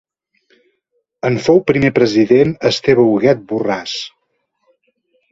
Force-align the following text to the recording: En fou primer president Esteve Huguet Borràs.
En 1.27 1.35
fou 1.47 1.59
primer 1.71 1.91
president 1.99 2.55
Esteve 2.69 3.05
Huguet 3.09 3.43
Borràs. 3.51 3.93